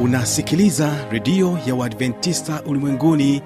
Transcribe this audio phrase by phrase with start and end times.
[0.00, 3.42] unasikiliza redio ya uadventista ulimwenguni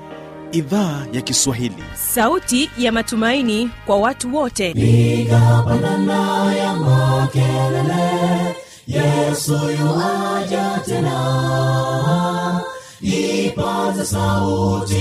[0.52, 1.84] idhaa ya kiswahili.
[2.14, 4.70] Sauti ya matumaini kwa watu wote.
[4.70, 8.56] Igapanana ya makelele
[8.86, 12.60] yesu yuaja tena.
[13.00, 14.96] Ipaze sauti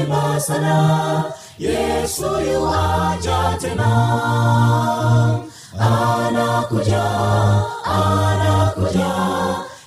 [0.00, 1.24] imba sana
[1.58, 3.88] yesu yuaja tena.
[5.80, 7.04] Anakuja
[7.84, 9.08] anakuja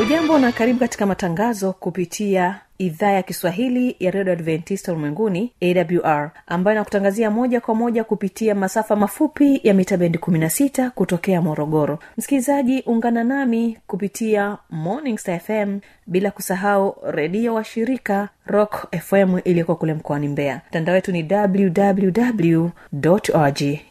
[0.00, 6.74] ujambo na karibu katika matangazo kupitia idhaa ya kiswahili ya redio adventista ulimwenguni awr ambayo
[6.74, 11.98] inakutangazia moja kwa moja kupitia masafa mafupi ya mita bendi 16 kutokea morogoro.
[12.18, 19.74] Msikilizaji ungana nami kupitia morning star fm bila kusahau redio wa shirika rock fm iliyoko
[19.76, 20.60] kule mkoani mbeya.
[20.68, 22.68] Mtandao wetu ni www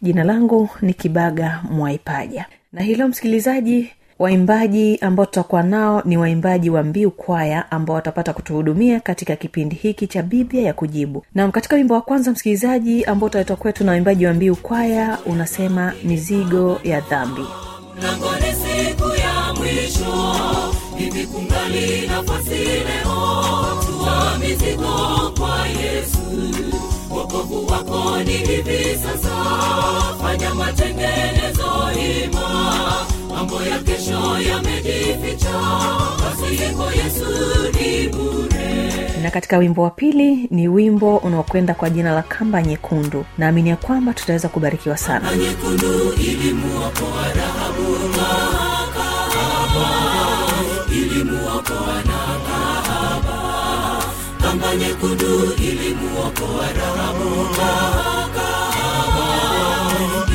[0.02, 2.46] jina langu ni kibaga mwaipaja.
[2.74, 9.00] Na hilo msikilizaji waimbaji ambao tutakuwa nao ni waimbaji wa mbiu kwaya ambao watapata kutuhudumia
[9.00, 11.26] katika kipindi hiki cha biblia ya kujibu.
[11.36, 15.94] Nam katika wimbo wa kwanza msikilizaji ambao utaletwa kwetu na waimbaji wa mbiu kwaya unasema
[16.04, 17.42] mizigo ya dhambi.
[18.02, 20.36] Nangone siku ya mwisho
[20.98, 23.44] hivi kungali nafasi leo.
[23.86, 26.20] Tuwa mizigo kwa yesu.
[27.12, 29.36] Wokovu wako ni hivi sasa.
[30.22, 31.92] Fanya matengenezo
[32.26, 32.89] ima
[33.40, 35.60] mambo ya kesho yamejificha.
[36.20, 37.26] Pasipo yesu
[37.80, 38.94] ni bure.
[39.24, 43.26] Na katika wimbo wa pili ni wimbo unaokwenda kwa jina la kamba nyekundu.
[43.38, 45.36] Naamini ya kwamba tutaweza kubarikiwa sana.
[45.36, 49.90] Nyekundu ilimuokoa rahabu kahaba
[50.92, 54.04] ilimuokoa na kahaba
[54.42, 58.50] kamba nyekundu ilimuokoa rahabu kahaba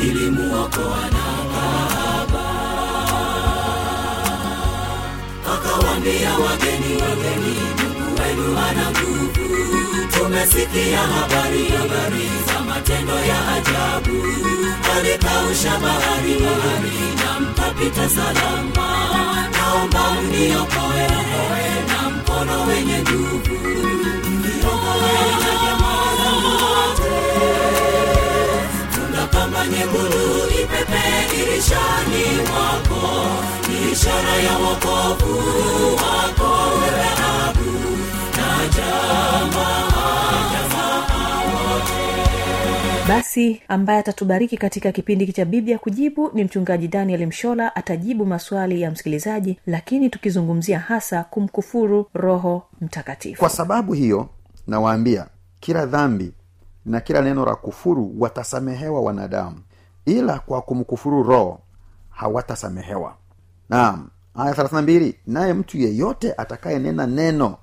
[0.03, 1.24] ilimuokoa na
[6.05, 9.45] akawambia wageni wageni mungu wenu ana nguvu.
[10.17, 14.23] Tumesikia habari habari za matendo ya ajabu.
[14.97, 19.49] Alikausha bahari bahari na mkapita salama.
[19.51, 21.07] Naomba mniokoe
[21.87, 23.55] na mkono wenye nguvu.
[24.29, 26.35] Mniokoe na jamaa
[29.65, 30.44] nyekundu
[30.81, 33.25] ipepe dirishani mwako
[33.69, 35.37] ni ishara ya wokovu
[35.95, 37.07] wako wewe
[37.47, 37.71] abu
[38.37, 39.85] na jamaa
[43.07, 48.91] basi ambaye atatubariki katika kipindi cha biblia kujibu ni mchungaji daniel mshola atajibu maswali ya
[48.91, 53.39] msikilizaji lakini tukizungumzia hasa kumkufuru roho mtakatifu.
[53.39, 54.29] Kwa sababu hiyo
[54.67, 55.27] nawaambia
[55.59, 56.31] kila dhambi
[56.85, 59.57] na kila neno la kufuru watasamehewa wanadamu
[60.05, 61.59] ila kwa kumkufuru roho
[62.09, 63.15] hawatasamehewa.
[63.69, 67.57] Naam aya 32 naye mtu yeyote atakayenena neno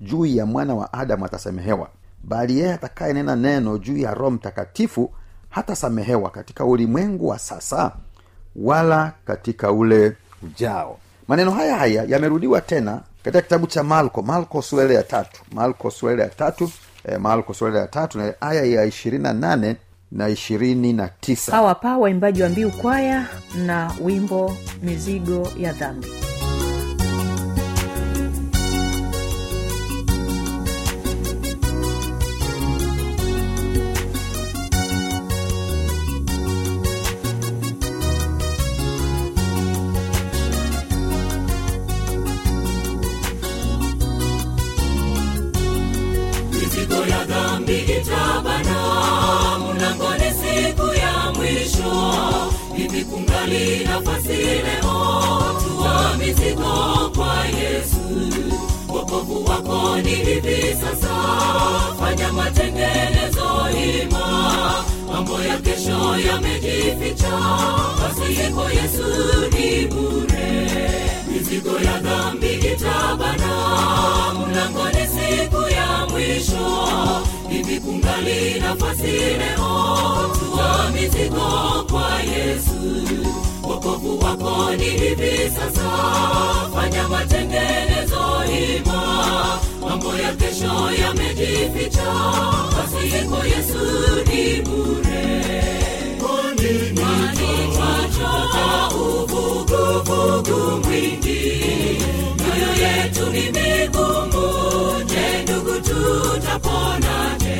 [0.00, 1.88] juu ya mwana wa adamu atasamehewa
[2.24, 5.10] bali yeye atakayenena neno juu ya roho mtakatifu
[5.50, 7.92] hatasamehewa katika ulimwengu wa sasa
[8.56, 10.98] wala katika ule ujao.
[11.28, 16.22] Maneno haya haya yamerudiwa tena katika kitabu cha malko malko suele ya tatu malko suele
[16.22, 16.70] ya tatu
[17.04, 19.76] eh, malko suele ya tatu na aya ya ishirini na nane
[20.16, 21.52] na ishirini na tisa.
[21.52, 23.26] Hawa hapa waimbaji wa mbiu kwaya
[23.66, 26.08] na wimbo mizigo ya dhambi
[56.26, 57.98] mizigo kwa yesu.
[58.88, 61.14] Wokovu wako ni hivi sasa.
[62.00, 63.46] Fanya matengenezo
[64.04, 67.38] ima mambo ya kesho yamejificha.
[68.00, 69.06] Pasipo yesu
[69.52, 70.70] ni bure.
[71.32, 73.52] Mizigo ya dhambi itabana.
[74.34, 76.88] Mlangoni siku ya mwisho.
[77.50, 80.30] Hivi kungali nafasi leo.
[80.38, 83.06] Tua mizigo kwa yesu
[83.86, 85.88] wokovu wako ni hivi sasa.
[86.74, 88.44] Fanya matengenezo
[88.78, 92.12] ima mambo ya kesho yamejificha.
[92.76, 93.84] Basi yeko yesu
[94.26, 95.42] ni bure.
[96.20, 96.92] Kwani
[98.94, 101.42] uvuguvugu mwingi.
[102.38, 104.46] Mioyo yetu ni migumu.
[105.04, 107.56] Je ndugu tutaponaje?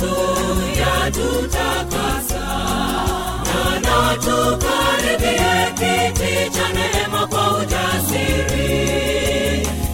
[0.00, 0.16] Yesu
[0.80, 2.46] yatutakasa
[4.14, 5.72] tukaribie
[6.72, 8.68] neema kwa ujasiri.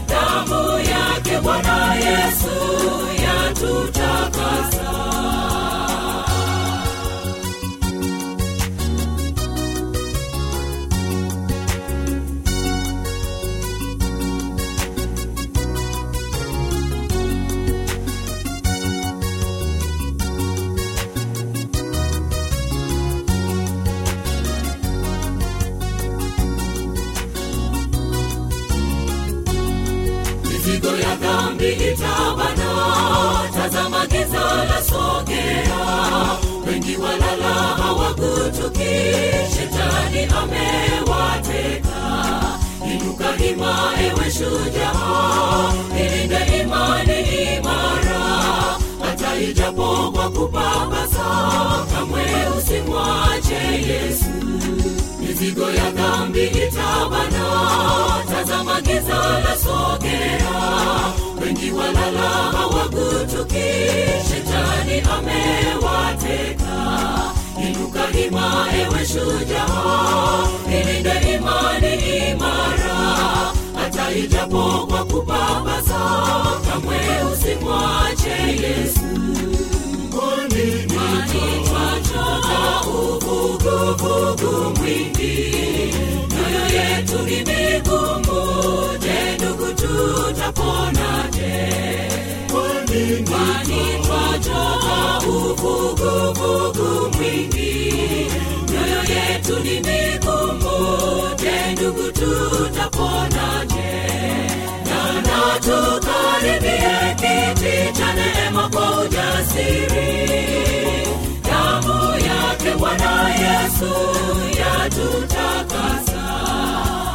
[0.09, 2.57] Damu yake bwana yesu
[3.23, 4.91] yatutakasa
[30.87, 32.71] mizigo ya dhambi itabana.
[33.55, 36.39] Tazama giza la sogea.
[36.67, 38.95] Wengi walala hawakutuki,
[39.57, 42.01] shetani amewateka.
[42.93, 45.73] Inuka hima ewe shujaa.
[46.01, 47.21] Ilinde imani
[47.57, 48.21] imara
[49.41, 51.27] ijapo kwa kupapasa
[51.95, 52.23] kamwe
[52.59, 53.55] usimwache
[53.89, 54.25] yesu.
[55.21, 57.47] Mizigo ya dhambi itabana
[58.35, 60.57] tazama giza la sogea.
[61.43, 63.69] Wengi walala hawagutuki
[64.29, 66.77] shetani amewateka.
[67.69, 71.95] Inuka hima ewe shujaa ilinde imani
[72.31, 73.53] imara
[73.97, 76.01] hata ijapo kwa kupapasa
[76.71, 77.01] kamwe
[77.33, 79.01] usimwache yesu.
[81.67, 85.37] Twachoka uvuguvugu mwingi.
[86.31, 88.41] Mioyo yetu ni migumu
[88.99, 91.55] je ndugu tutaponaje
[92.51, 93.25] kwani
[94.07, 97.73] twachoka uvuguvugu mwingi.
[98.71, 100.77] Mioyo yetu ni migumu
[101.43, 103.56] je ndugu tutaponaje
[108.73, 110.27] kwa ujasiri
[111.45, 113.91] damu yake bwana yesu
[114.61, 116.23] yatutakasa.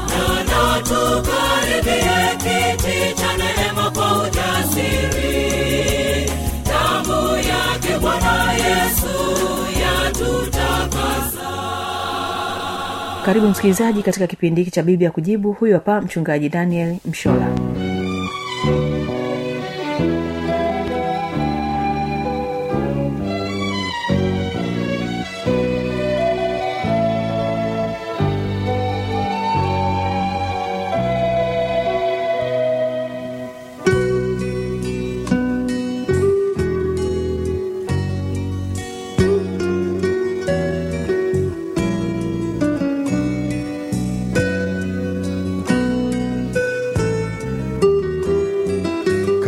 [0.10, 5.32] Nana tukaribie kiti cha neema kwa ujasiri.
[6.66, 9.16] Damu yake bwana yesu
[9.82, 11.52] yatutakasa.
[13.26, 15.54] Karibu msikilizaji katika kipindi hiki cha Biblia kujibu.
[15.54, 17.48] Huyu hapa mchungaji daniel mshola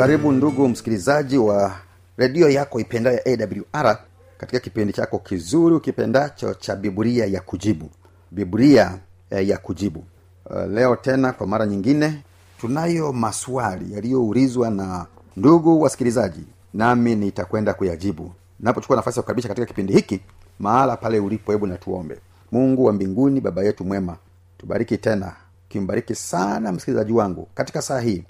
[0.03, 1.75] karibu ndugu msikilizaji wa
[2.17, 3.97] redio yako ipendayo awr
[4.37, 7.89] katika kipindi chako kizuri ukipendacho cha biblia ya kujibu.
[8.31, 10.03] Biblia eh, ya kujibu.
[10.45, 12.21] Uh, leo tena kwa mara nyingine
[12.61, 15.05] tunayo maswali yaliyoulizwa na
[15.37, 16.43] ndugu wasikilizaji
[16.73, 18.31] nami nitakwenda kuyajibu.
[18.59, 20.19] Napochukua nafasi ya kukaribisha katika kipindi hiki
[20.59, 22.17] mahala pale ulipo hebu natuombe
[22.51, 24.17] mungu wa mbinguni baba yetu mwema
[24.57, 25.33] tubariki tena
[25.69, 28.23] kimbariki sana msikilizaji wangu katika saa hii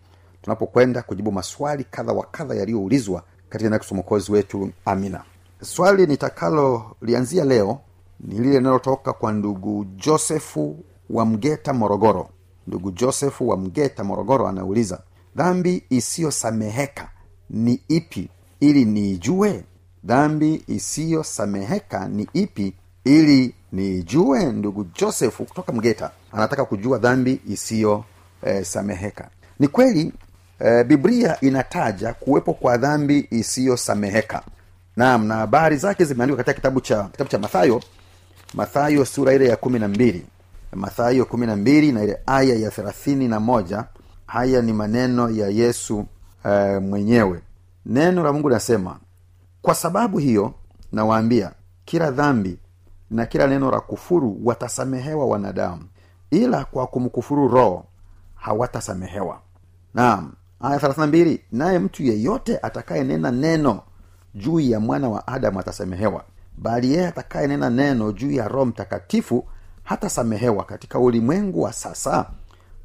[0.44, 4.70] tunapokwenda kujibu maswali kadha wa kadha yaliyoulizwa katika neno la mwokozi wetu.
[4.86, 5.24] Amina.
[5.62, 7.80] Swali nitakalolianzia leo
[8.20, 12.30] ni lile linalotoka kwa ndugu josefu wa mgeta morogoro.
[12.68, 15.02] Ndugu josefu wa mgeta morogoro anauliza
[15.36, 17.10] dhambi isiyosameheka
[17.50, 19.64] ni ipi ili niijue?
[20.04, 22.74] Dhambi isiyosameheka ni ipi
[23.04, 24.46] ili niijue?
[24.52, 29.24] Ndugu josefu kutoka mgeta anataka kujua dhambi isiyosameheka.
[29.24, 30.14] Eh, ni kweli
[30.60, 34.44] eh, biblia inataja kuwepo kwa dhambi isiyosameheka.
[34.96, 37.82] Naam na habari zake zimeandikwa katika kitabu cha kitabu cha mathayo
[38.54, 40.26] mathayo sura ile ya kumi na mbili.
[40.74, 43.86] Mathayo kumi na mbili na ile aya ya thelathini na moja.
[44.26, 46.06] Haya ni maneno ya yesu
[46.46, 47.42] e, mwenyewe.
[47.86, 49.00] Neno la mungu linasema
[49.62, 50.54] kwa sababu hiyo
[50.92, 51.52] nawaambia
[51.86, 52.58] kila dhambi
[53.12, 55.84] na kila neno la kufuru watasamehewa wanadamu
[56.32, 57.86] ila kwa kumkufuru roho
[58.36, 59.42] hawatasamehewa.
[59.94, 60.32] Naam
[60.64, 63.82] aya thelathina mbili naye mtu yeyote atakayenena neno
[64.36, 66.24] juu ya mwana wa adamu atasamehewa.
[66.58, 69.46] Bali yeye atakayenena neno juu ya roho mtakatifu
[69.84, 72.26] hatasamehewa katika ulimwengu wa sasa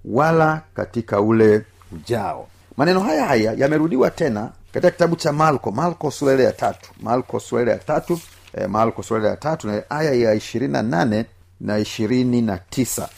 [0.05, 2.49] wala katika ule ujao.
[2.77, 6.91] Maneno haya haya yamerudiwa tena katika kitabu cha malko malko sulele ya tatu.
[7.03, 8.21] Malko sulele ya tatu
[8.55, 11.27] e, malko sulele ya tatu na aya ya ishirini na nane
[11.61, 13.09] na ishirini na tisa.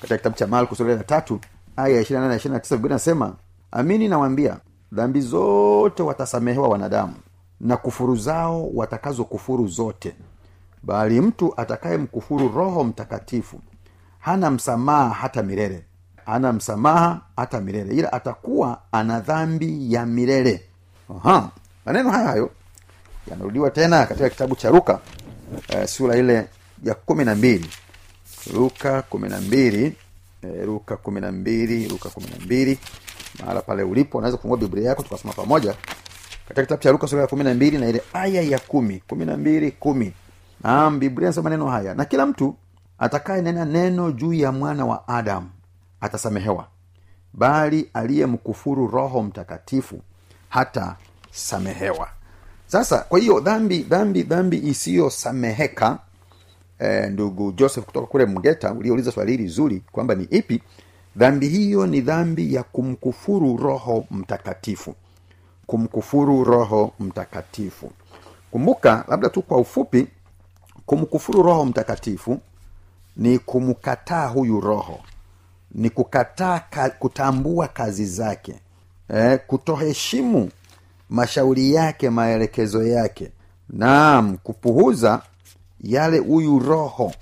[0.00, 1.40] Katika kitabu cha malko sulele ya tatu
[1.76, 3.34] aya ya ishirini na nane na ishirini na tisa biblia nasema
[3.74, 4.56] amini nawambia
[4.92, 7.14] dhambi zote watasamehewa wanadamu
[7.60, 10.14] na kufuru zao watakazo kufuru zote.
[10.82, 13.60] Bali mtu atakaye mkufuru roho mtakatifu
[14.18, 15.84] hana msamaha hata milele.
[16.26, 20.64] Hana msamaha hata milele ila atakuwa ana dhambi ya milele.
[21.86, 22.50] Maneno hayo hayo
[23.30, 25.00] yanarudiwa tena katika kitabu cha luka
[25.68, 26.46] e, sura ile
[26.84, 27.70] ya kumi na mbili.
[28.54, 29.96] Luka kumi na mbili
[30.42, 32.78] e, luka kumi na mbili luka kumi na mbili
[33.40, 35.74] mahala pale ulipo unaweza kufungua biblia yako tukasoma pamoja.
[36.48, 39.02] Katika kitabu cha luka sura ya kumi na mbili na ile aya ya kumi.
[39.08, 40.12] Kumi na mbili kumi.
[40.62, 42.56] Naam biblia nasema maneno haya na kila mtu
[42.98, 45.50] atakaye nena neno juu ya mwana wa adamu
[46.00, 46.66] atasamehewa
[47.32, 50.00] bali aliyemkufuru roho mtakatifu
[50.48, 50.96] hata
[51.30, 52.08] samehewa
[52.66, 55.98] sasa kwa hiyo dhambi dhambi dhambi isiyosameheka
[56.78, 60.62] eh, ndugu joseph kutoka kule mgeta uliouliza swali hili zuri kwamba ni ipi
[61.16, 64.94] dhambi hiyo ni dhambi ya kumkufuru roho mtakatifu.
[65.66, 67.90] Kumkufuru roho mtakatifu.
[68.50, 70.06] Kumbuka labda tu kwa ufupi
[70.86, 72.40] kumkufuru roho mtakatifu
[73.16, 75.00] ni kumkataa huyu roho.
[75.74, 78.54] Ni kukataa ka, kutambua kazi zake.
[79.14, 80.50] Eh, kutoheshimu
[81.10, 83.30] mashauri yake maelekezo yake.
[83.70, 85.22] Naam kupuhuza
[85.80, 87.12] yale huyu roho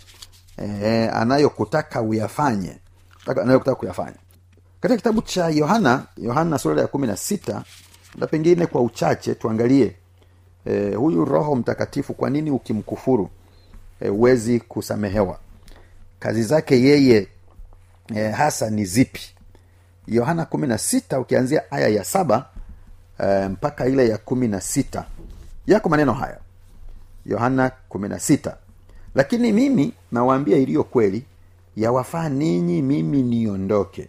[0.57, 2.77] eh, anayokutaka uyafanye
[3.27, 4.17] anayokutaka kuyafanya.
[4.81, 7.65] Katika kitabu cha yohana yohana sura ya kumi na sita
[8.19, 9.97] na pengine kwa uchache tuangalie
[10.67, 13.31] e, huyu roho mtakatifu kwa nini ukimkufuru
[14.09, 15.39] huwezi e, kusamehewa?
[16.21, 17.29] Kazi zake yeye
[18.15, 19.21] e, hasa ni zipi?
[20.07, 22.49] Yohana kumi na sita ukianzia aya ya saba
[23.19, 25.05] e, mpaka ile ya kumi na sita.
[25.67, 26.39] Yako maneno haya.
[27.27, 28.57] Yohana kumi na sita.
[29.15, 31.25] Lakini mimi nawaambia iliyo kweli
[31.77, 34.09] yawafaa ninyi mimi niondoke.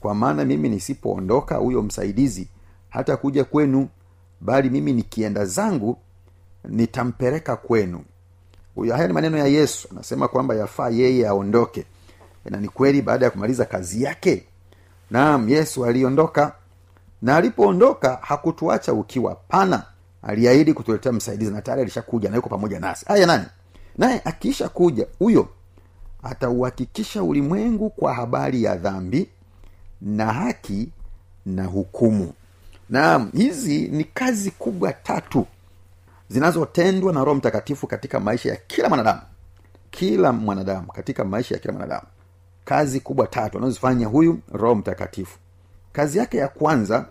[0.00, 2.48] Kwa maana mimi nisipoondoka huyo msaidizi
[2.88, 3.88] hata kuja kwenu
[4.40, 5.96] bali mimi nikienda zangu
[6.64, 8.00] nitampeleka kwenu.
[8.74, 9.88] Huyo haya ni maneno ya yesu.
[9.90, 11.84] Anasema kwamba yafaa yeye aondoke.
[12.44, 14.44] Na ni kweli baada ya kumaliza kazi yake
[15.10, 16.52] naam yesu aliondoka.
[17.22, 19.82] Na alipoondoka hakutuacha ukiwa pana.
[20.22, 23.04] Aliahidi kutuletea msaidizi na tayari alishakuja na yuko pamoja nasi.
[23.08, 23.44] Haya nani?
[23.98, 25.48] Naye akiisha kuja huyo
[26.22, 29.28] atauhakikisha ulimwengu kwa habari ya dhambi
[30.00, 30.88] na haki
[31.46, 32.32] na hukumu.
[32.90, 35.46] Naam hizi ni kazi kubwa tatu
[36.28, 39.20] zinazotendwa na roho mtakatifu katika maisha ya kila mwanadamu.
[39.90, 42.06] Kila mwanadamu katika maisha ya kila mwanadamu.
[42.64, 45.38] Kazi kubwa tatu anazozifanya huyu roho mtakatifu.
[45.92, 47.06] Kazi yake ya kwanza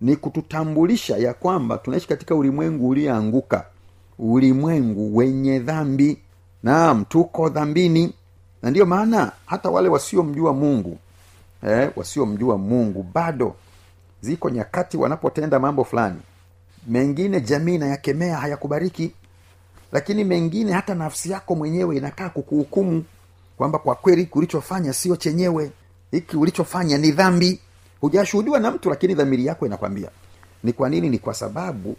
[0.00, 3.66] ni kututambulisha ya kwamba tunaishi katika ulimwengu ulioanguka.
[4.18, 6.18] Ulimwengu wenye dhambi.
[6.62, 8.14] Naam tuko dhambini
[8.62, 10.98] na ndiyo maana hata wale wasiomjua mungu
[11.68, 13.54] eh, wasiomjua mungu bado
[14.20, 16.20] ziko nyakati wanapotenda mambo fulani.
[16.86, 19.12] Mengine jamii inayakemea hayakubariki.
[19.92, 23.04] Lakini mengine hata nafsi yako mwenyewe inakaa kukuhukumu
[23.56, 25.70] kwamba kwa kweli ulichofanya sio chenyewe.
[26.10, 27.60] Hiki ulichofanya ni dhambi.
[28.00, 30.10] Hujashuhudiwa na mtu lakini dhamiri yako inakwambia.
[30.64, 31.08] Ni kwa nini?
[31.10, 31.96] Ni kwa sababu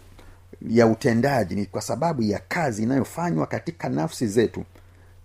[0.68, 4.64] ya utendaji ni kwa sababu ya kazi inayofanywa katika nafsi zetu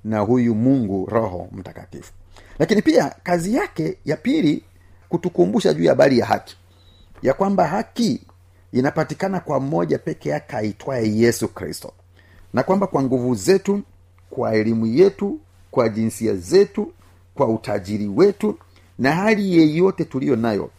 [0.07, 2.13] na huyu mungu roho mtakatifu.
[2.59, 4.63] Lakini pia kazi yake ya pili
[5.09, 6.57] kutukumbusha juu ya habari ya haki.
[7.21, 8.21] Ya kwamba haki
[8.71, 11.93] inapatikana kwa mmoja peke yake aitwaye yesu kristo.
[12.53, 13.81] Na kwamba kwa nguvu zetu
[14.29, 15.39] kwa elimu yetu
[15.71, 16.93] kwa jinsia zetu
[17.35, 18.57] kwa utajiri wetu
[18.99, 20.69] na hali yeyote tuliyo nayo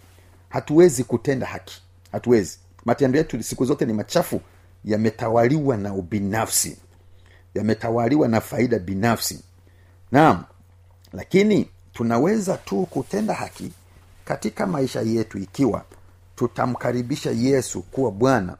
[0.48, 1.82] hatuwezi kutenda haki.
[2.12, 2.58] Hatuwezi.
[2.84, 4.40] Matendo yetu siku zote ni machafu
[4.84, 6.76] yametawaliwa na ubinafsi
[7.54, 9.44] yametawaliwa na faida binafsi.
[10.12, 10.44] Naam
[11.12, 13.72] lakini tunaweza tu kutenda haki
[14.24, 15.84] katika maisha yetu ikiwa
[16.36, 18.56] tutamkaribisha yesu kuwa bwana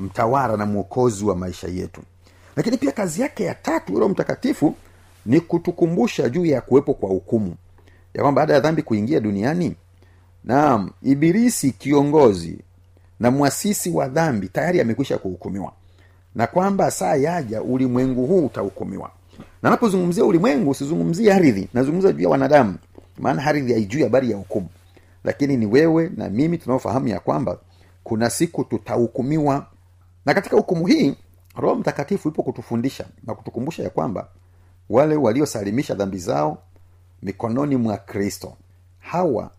[0.00, 2.02] mtawara na mwokozi wa maisha yetu.
[2.56, 4.74] Lakini pia kazi yake ya tatu roho mtakatifu
[5.26, 7.56] ni kutukumbusha juu ya kuwepo kwa hukumu.
[8.14, 9.76] Ya kwamba baada ya dhambi kuingia duniani
[10.44, 12.58] naam ibilisi kiongozi
[13.20, 15.72] na mwasisi wa dhambi tayari amekwisha kuhukumiwa
[16.34, 19.10] na kwamba saa yaja ulimwengu huu utahukumiwa.
[19.62, 22.78] Na napozungumzia ulimwengu usizungumzie ardhi nazungumza juu ya wanadamu.
[23.18, 24.68] Maana ardhi haijui habari ya hukumu.
[25.24, 27.58] Lakini ni wewe na mimi tunaofahamu ya kwamba
[28.04, 29.66] kuna siku tutahukumiwa.
[30.26, 31.16] Na katika hukumu hii
[31.56, 34.28] roho mtakatifu ipo kutufundisha na kutukumbusha ya kwamba
[34.90, 36.58] wale waliosalimisha dhambi zao
[37.22, 38.56] mikononi mwa kristo
[38.98, 39.50] hawa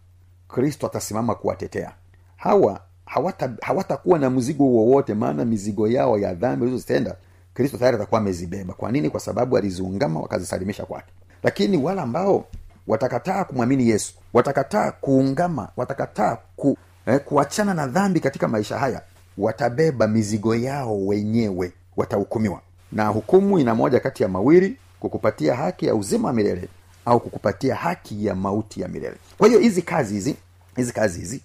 [0.48, 1.92] kristo atasimama kuwatetea.
[2.36, 7.16] Hawa hawatakuwa hawata na mzigo wowote maana mizigo yao ya dhambi walizozitenda
[7.54, 8.74] kristo tayari atakuwa amezibeba.
[8.74, 9.10] Kwa nini?
[9.10, 11.12] Kwa sababu aliziungama wakazisalimisha kwake.
[11.44, 12.46] Lakini wale ambao
[12.88, 19.02] watakataa kumwamini yesu watakataa kuungama watakataa ku, eh, kuachana na dhambi katika maisha haya
[19.38, 22.62] watabeba mizigo yao wenyewe watahukumiwa.
[22.92, 26.68] Na hukumu ina moja kati ya mawili kukupatia haki ya uzima wa milele
[27.06, 29.16] au kukupatia haki ya mauti ya milele.
[29.38, 30.36] Kwa hiyo hizi kazi hizi
[30.76, 31.42] hizi kazi hizi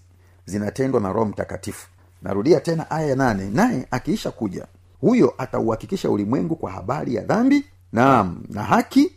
[0.47, 1.89] zinatendwa na roho mtakatifu.
[2.23, 3.51] Narudia tena aya ya nane.
[3.51, 4.67] Naye akiisha kuja
[5.01, 9.13] huyo atauhakikisha ulimwengu kwa habari ya dhambi naam na haki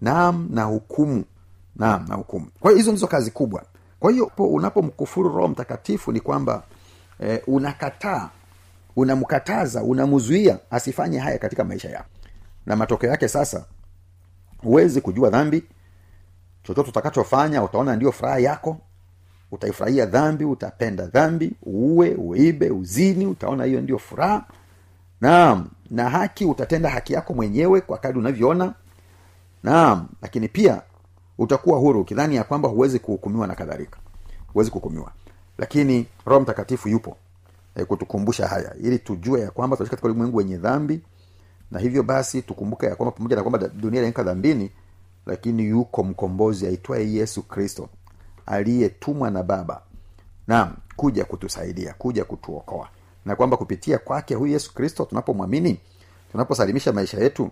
[0.00, 1.24] naam na hukumu
[1.76, 2.46] naam na hukumu.
[2.60, 3.62] Kwa hiyo hizo ndizo kazi kubwa.
[4.00, 6.62] Kwa hiyo unapomkufuru roho mtakatifu ni kwamba
[7.20, 8.30] eh, unakataa
[8.96, 12.08] unamkataza unamzuia asifanye haya katika maisha yako.
[12.66, 13.64] Na matokeo yake sasa
[14.58, 15.64] huwezi kujua dhambi.
[16.62, 18.78] Chochote utakachofanya utaona ndio furaha yako
[19.52, 24.44] utaifurahia dhambi utapenda dhambi uue uibe uzini utaona hiyo ndio furaha.
[25.20, 28.74] Naam na haki utatenda haki yako mwenyewe kwa kadi unavyoona.
[29.62, 30.82] Naam lakini pia
[31.38, 33.98] utakuwa huru ukidhani ya kwamba huwezi kuhukumiwa na kadhalika.
[34.52, 35.12] Huwezi kuhukumiwa.
[35.58, 37.16] Lakini roho mtakatifu yupo
[37.74, 41.00] e, kutukumbusha haya ili tujue ya kwamba tunaishi katika ulimwengu wenye dhambi
[41.70, 44.70] na hivyo basi tukumbuke ya kwamba pamoja na kwamba dunia inaenka dhambini
[45.26, 47.88] lakini yuko mkombozi aitwaye yesu kristo
[48.46, 49.82] aliyetumwa na baba.
[50.46, 52.88] Naam kuja kutusaidia kuja kutuokoa.
[53.24, 55.80] Na kwamba kupitia kwake huyu yesu kristo tunapomwamini
[56.32, 57.50] tunaposalimisha maisha yetu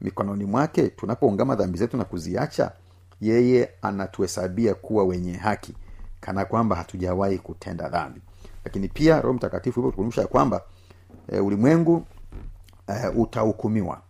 [0.00, 2.72] mikononi mwake tunapoungama dhambi zetu na kuziacha
[3.20, 5.74] yeye anatuhesabia kuwa wenye haki
[6.20, 8.20] kana kwamba hatujawahi kutenda dhambi.
[8.64, 10.62] Lakini pia roho mtakatifu kukumbusha kwamba
[11.28, 12.04] e, ulimwengu
[12.86, 14.00] e, utahukumiwa.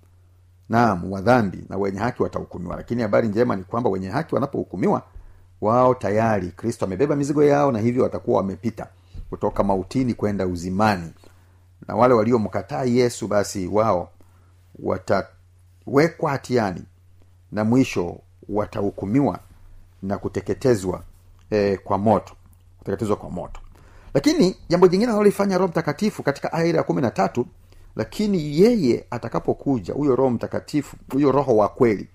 [0.68, 2.76] Naam wa dhambi na wenye haki watahukumiwa.
[2.76, 5.02] Lakini habari njema ni kwamba wenye haki wanapohukumiwa
[5.60, 8.86] wao tayari kristo amebeba mizigo yao na hivyo watakuwa wamepita
[9.30, 11.12] kutoka mautini kwenda uzimani.
[11.88, 14.10] Na wale waliomkataa yesu basi wao
[14.78, 16.82] watawekwa hatiani
[17.52, 18.18] na mwisho
[18.48, 19.38] watahukumiwa
[20.02, 21.02] na kuteketezwa
[21.50, 22.34] eh, kwa moto
[22.78, 23.60] kuteketezwa kwa moto.
[24.14, 27.46] Lakini jambo jingine analolifanya roho mtakatifu katika aya ya kumi na tatu
[27.96, 32.08] lakini yeye atakapokuja huyo roho mtakatifu huyo roho wa kweli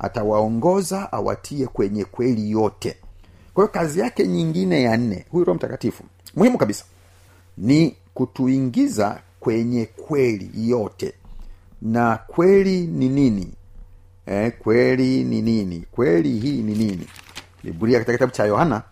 [0.00, 2.96] atawaongoza awatie kwenye kweli yote.
[3.54, 6.04] Kwa hiyo kazi yake nyingine ya nne huyu roho mtakatifu
[6.36, 6.84] muhimu kabisa
[7.58, 11.14] ni kutuingiza kwenye kweli yote.
[11.82, 13.52] Na kweli ni nini?
[14.26, 15.84] Eh, kweli ni nini?
[15.92, 17.06] Kweli hii ni nini?
[17.64, 18.82] Biblia katika kitabu cha yohana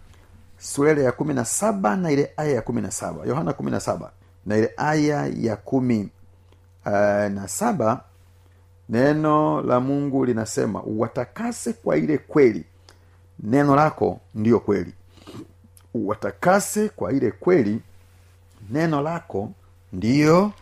[0.59, 3.27] sura ile ya kumi na saba na ile aya ya kumi na saba.
[3.27, 4.11] Yohana kumi na saba
[4.47, 6.09] na ile aya ya kumi
[6.87, 6.93] uh,
[7.33, 8.05] na saba
[8.89, 12.65] neno la mungu linasema watakase kwa ile kweli.
[13.41, 14.93] Neno lako ndiyo kweli.
[15.95, 17.81] Watakase kwa ile kweli
[18.71, 19.53] neno lako
[19.93, 20.53] ndiyo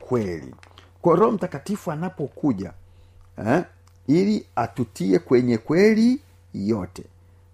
[0.00, 0.54] kweli.
[1.02, 2.72] Kwa roho mtakatifu anapokuja
[3.46, 3.64] eh,
[4.06, 6.20] ili atutie kwenye kweli
[6.54, 7.04] yote.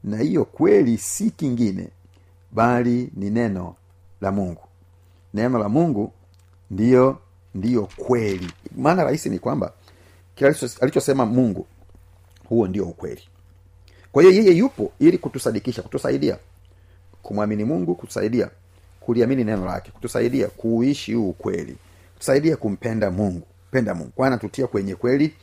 [0.04, 1.88] Na hiyo kweli si kingine
[2.52, 3.74] bali ni neno
[4.20, 4.62] la mungu.
[5.34, 6.12] Neno la mungu
[6.70, 7.18] ndiyo
[7.54, 8.52] ndiyo kweli.
[8.76, 9.72] Maana rahisi ni kwamba
[10.35, 11.66] kile alichosema mungu
[12.49, 13.23] huo ndio ukweli.
[14.12, 16.38] Kwa hiyo yeye yupo ili kutusadikisha kutusaidia
[17.23, 18.51] kumwamini mungu kutusaidia
[19.01, 21.77] kuliamini neno lake kutusaidia kuishi huu ukweli
[22.14, 24.11] kutusaidia kumpenda mungu penda mungu.
[24.16, 25.35] Kwa anatutia kwenye kweli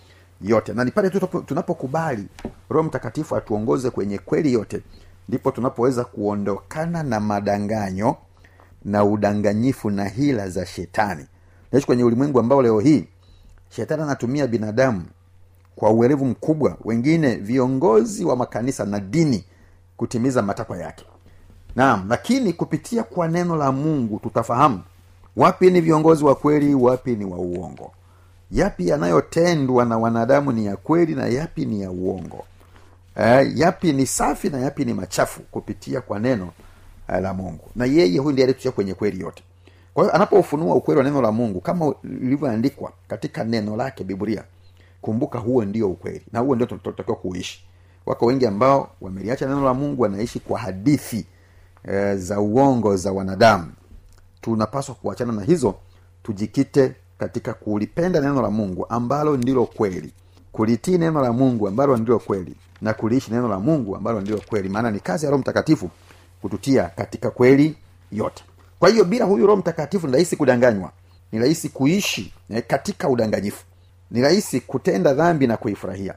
[0.41, 0.73] yote.
[0.73, 1.09] Na ni pale
[1.45, 2.25] tunapokubali
[2.69, 4.81] roho mtakatifu atuongoze kwenye kweli yote
[5.29, 8.15] ndipo tunapoweza kuondokana na madanganyo
[8.85, 11.25] na udanganyifu na hila za shetani.
[11.71, 13.07] Naishi kwenye ulimwengu ambao leo hii
[13.75, 15.03] shetani anatumia binadamu
[15.75, 19.43] kwa uwerevu mkubwa wengine viongozi wa makanisa na dini
[19.97, 21.05] kutimiza matakwa yake.
[21.75, 24.81] Naam lakini kupitia kwa neno la mungu tutafahamu
[25.35, 27.91] wapi ni viongozi wa kweli wapi ni wa uongo.
[28.51, 32.43] Yapi yanayotendwa na wanadamu ni ya kweli na yapi ni ya uongo.
[33.15, 36.49] Eh, yapi ni safi na yapi ni machafu kupitia kwa neno
[37.13, 37.63] eh, la mungu.
[37.75, 39.43] Na yeye huyu ndiye alitutia kwenye kweli yote
[39.93, 44.43] kwa hiyo anapoufunua ukweli wa neno la mungu kama ilivyoandikwa katika neno lake biblia
[45.01, 47.63] kumbuka huo ndio ukweli na huo ndio tunatakiwa kuishi.
[48.05, 51.25] Wako wengi ambao wameliacha neno la mungu wanaishi kwa hadithi
[51.83, 53.71] e, za uongo za wanadamu.
[54.41, 55.75] Tunapaswa kuachana na hizo
[56.23, 60.13] tujikite katika kulipenda neno la mungu ambalo ndilo kweli
[60.51, 64.69] kulitii neno la mungu ambalo ndilo kweli na kuliishi neno la mungu ambalo ndilo kweli.
[64.69, 65.89] Maana ni kazi ya roho mtakatifu
[66.41, 67.75] kututia katika kweli
[68.11, 68.43] yote
[68.81, 70.91] kwa hiyo bila huyu roho mtakatifu ni rahisi kudanganywa
[71.31, 72.33] ni rahisi kuishi
[72.67, 73.65] katika udanganyifu.
[74.11, 76.15] Ni rahisi kutenda dhambi na kuifurahia.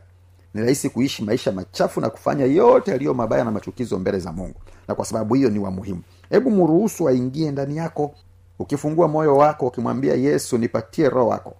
[0.54, 4.60] Ni rahisi kuishi maisha machafu na kufanya yote yaliyo mabaya na machukizo mbele za mungu.
[4.88, 6.02] Na kwa sababu hiyo ni wa muhimu.
[6.30, 8.14] Hebu mruhusu aingie ndani yako.
[8.58, 11.54] Ukifungua moyo wako ukimwambia yesu nipatie roho wako.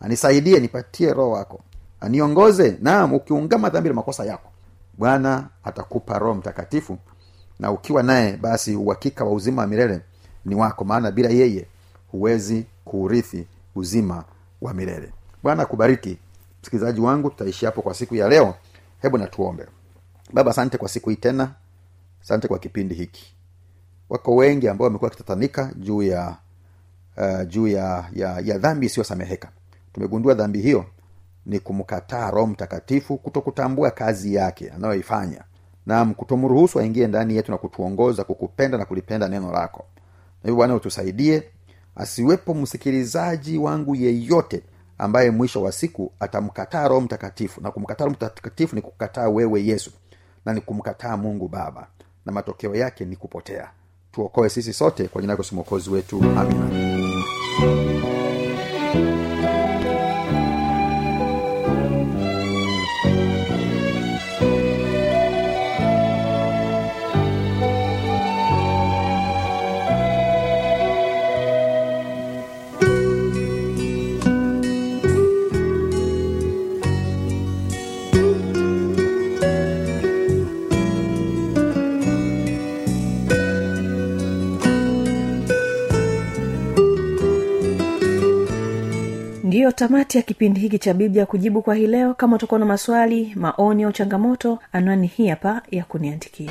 [0.00, 1.60] Anisaidie nipatie roho wako.
[2.00, 2.76] Aniongoze.
[2.80, 4.50] Naam ukiungama dhambi na makosa yako
[4.98, 6.98] bwana atakupa roho mtakatifu.
[7.60, 10.00] Na ukiwa naye basi uhakika wa uzima wa milele
[10.44, 11.66] ni wako maana bila yeye
[12.12, 14.24] huwezi kuurithi uzima
[14.60, 15.12] wa milele.
[15.42, 16.18] Bwana akubariki.
[16.62, 18.54] Msikilizaji wangu tutaishi hapo kwa siku ya leo.
[19.02, 19.66] Hebu natuombe.
[20.32, 21.50] Baba asante kwa siku hii tena.
[22.22, 23.34] Asante kwa kipindi hiki.
[24.10, 26.36] Wako wengi ambao wamekuwa wakitatanika juu ya
[27.16, 29.48] uh, juu ya ya, ya dhambi isiyosameheka.
[29.92, 30.84] Tumegundua dhambi hiyo
[31.46, 35.44] ni kumkataa roho mtakatifu kutokutambua kazi yake anayoifanya.
[35.86, 39.84] Nam kutomruhusu aingie ndani yetu na kutuongoza kukupenda na kulipenda neno lako
[40.42, 41.42] hivyo bwana utusaidie.
[41.96, 44.62] Asiwepo msikilizaji wangu yeyote
[44.98, 47.60] ambaye mwisho wa siku atamkataa roho mtakatifu.
[47.60, 49.90] Na kumkataa roho mtakatifu ni kukataa wewe yesu
[50.44, 51.86] na ni kumkataa mungu baba.
[52.26, 53.70] Na matokeo yake ni kupotea.
[54.12, 56.16] Tuokoe sisi sote kwa jina lako Yesu mwokozi wetu.
[56.22, 57.11] Amina
[89.82, 92.14] tamati ya kipindi hiki cha biblia kujibu kwa hii leo.
[92.14, 96.50] Kama utakuwa na maswali maoni au changamoto anwani hii hapa ya kuniandikia.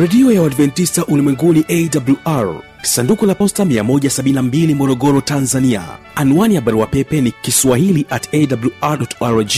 [0.00, 5.82] Redio ya uadventista ulimwenguni awr sanduku la posta 172 morogoro tanzania.
[6.14, 9.52] Anwani ya barua pepe ni kiswahili at awrrg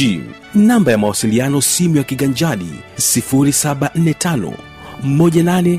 [0.55, 5.79] namba ya mawasiliano simu ya kiganjadi 745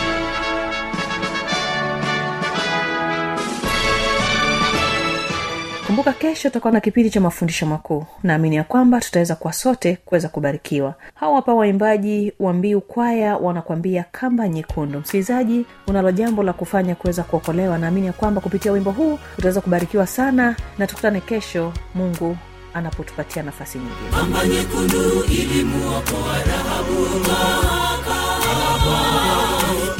[6.03, 8.05] kumbuka kesho tutakuwa na kipindi cha mafundisho makuu.
[8.23, 10.93] Naamini ya kwamba tutaweza kuwa sote kuweza kubarikiwa.
[11.15, 14.99] Hawa hapa waimbaji wa mbiu kwaya wanakuambia kamba nyekundu.
[14.99, 17.77] Msikilizaji unalo jambo la kufanya kuweza kuokolewa.
[17.77, 22.37] Naamini ya kwamba kupitia wimbo huu utaweza kubarikiwa sana na tukutane kesho mungu
[22.73, 24.09] anapotupatia nafasi nyingine.
[24.11, 29.01] Kamba nyekundu ilimuokoa rahabu mahakaba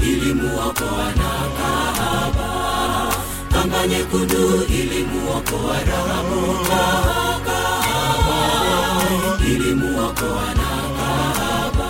[0.04, 1.51] ilimuokoa na
[3.72, 6.66] kamba nyekundu ilimuokoa rahabu.
[6.68, 7.60] Kahaba
[9.48, 11.90] ilimuokoa na kahaba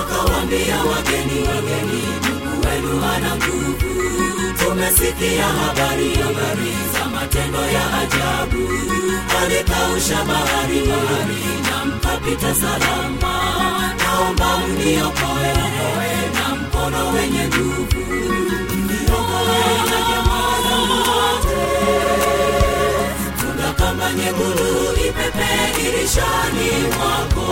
[0.00, 3.92] akawambia wageni wageni mungu wenu ana nguvu.
[4.58, 8.68] Tumesikia habari habari za matendo ya ajabu.
[9.42, 13.34] Alikausha bahari bahari na mkapita salama.
[13.98, 15.52] Naomba mniokoe
[16.34, 18.02] na mkono wenye nguvu
[24.16, 27.48] nyekundu ipepe dirishani mwako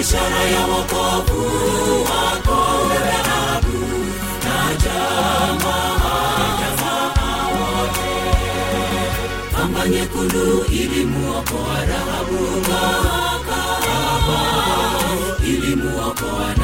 [0.00, 1.42] ishara ya wokovu
[2.04, 2.58] wako.
[2.88, 3.16] Wewe
[4.44, 5.90] na jamaa
[7.54, 8.12] wote
[9.56, 9.82] kamba
[11.88, 12.42] Rahabu
[13.48, 14.40] kahaba
[15.46, 16.63] ilimuokoa na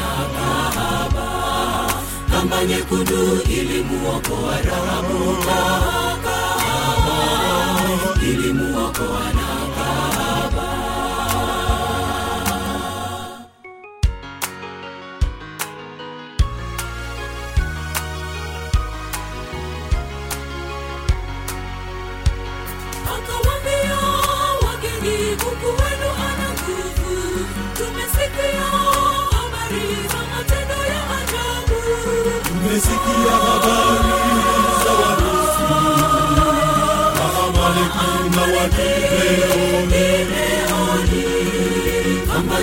[2.41, 5.37] kamba nyekundu ilimuokoa Rahabu.
[5.45, 6.39] Kahaba
[8.29, 9.60] ilimuokoa na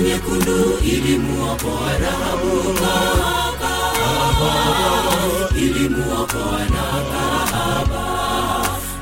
[0.01, 3.73] nyekundu ilimuokoa rahabu kahaba
[5.55, 8.03] ilimuokoa na kahaba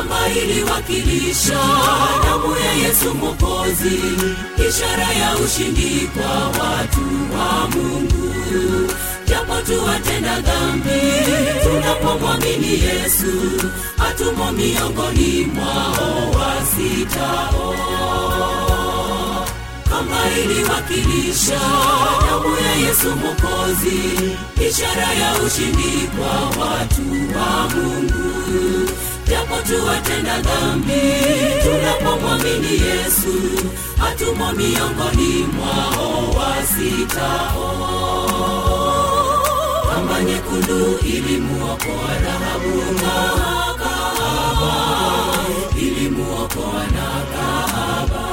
[0.09, 1.59] kama iliwakilisha
[2.25, 4.01] damu ya yesu mokozi
[4.69, 7.01] ishara ya ushindi kwa watu
[7.35, 8.93] wa mungu.
[9.27, 11.01] Japo tuwatenda dhambi
[11.63, 13.33] tunapomwamini yesu
[13.99, 17.75] hatumo miongoni mwao wasitao.
[19.91, 21.61] Kama iliwakilisha
[22.27, 24.01] damu ya yesu mokozi
[24.69, 27.03] ishara ya ushindi kwa watu
[27.39, 28.89] wa mungu
[29.31, 31.03] japo tuwatenda dhambi.
[31.63, 33.35] Tunapomwamini yesu
[33.99, 37.75] hatumo miongoni mwao wasitao
[39.91, 42.77] kamba nyekundu ilimuokoa rahabu.
[43.03, 43.15] Na
[43.79, 44.73] kahaba
[45.77, 48.25] ilimuokoa na kahaba.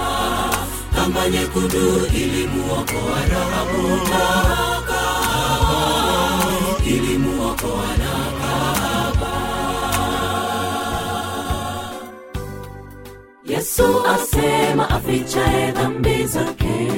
[0.95, 3.87] Kamba nyekundu ilimuokoa rahabu.
[4.09, 4.25] Na
[4.87, 5.79] kahaba
[6.85, 8.04] ilimuokoa na
[13.77, 16.91] yesu asema afichaye dhambi zake.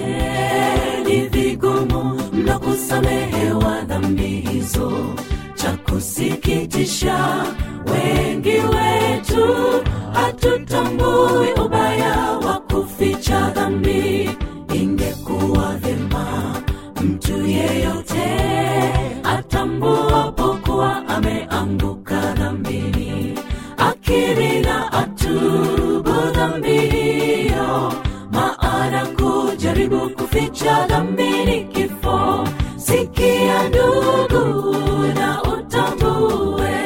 [1.05, 4.91] Ni vigumu mno kusamehewa dhambi hizo.
[5.55, 7.45] Cha kusikitisha
[7.85, 9.45] wengi wetu
[10.13, 14.29] hatutambui ubaya wa kuficha dhambi.
[14.73, 16.53] Ingekuwa vyema
[17.01, 18.37] mtu yeyote
[19.23, 22.33] atambuapo kuwa ameanguka
[30.57, 32.47] kuficha dhambini kifo.
[32.77, 34.75] Sikia ndugu
[35.15, 36.79] na utambue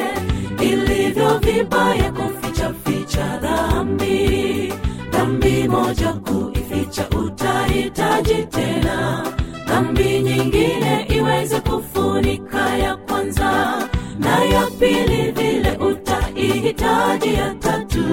[0.60, 4.72] ilivyo vibaya kuficha ficha dhambi.
[5.10, 9.26] Dhambi moja kuificha utahitaji tena.
[9.68, 13.78] Dhambi nyingine iweze kufunika ya kwanza.
[14.18, 18.04] Na ya pili vile utaihitaji ya tatu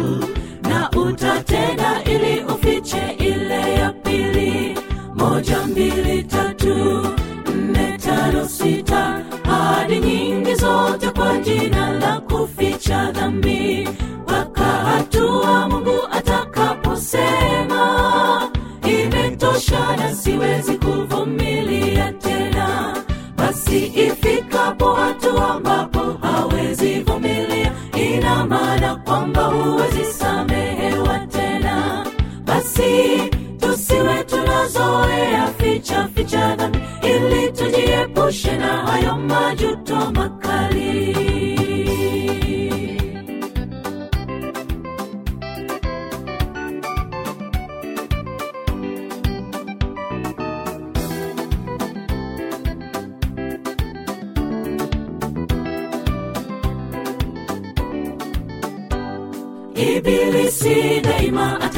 [11.50, 13.90] jina la kuficha dhambi
[14.24, 17.82] mpaka hatua mungu atakaposema
[18.84, 22.96] imetosha na siwezi kuvumilia tena.
[23.38, 32.06] Basi ifikapo hatua ambapo hawezi vumilia ina maana kwamba huwezi samehewa tena.
[32.46, 33.18] Basi
[33.60, 41.18] tusiwe tunazoea ficha ficha dhambi ili tujiepushe na hayo majuto makali
[60.00, 61.69] ibilisi daima